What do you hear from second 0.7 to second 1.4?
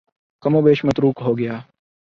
متروک ہو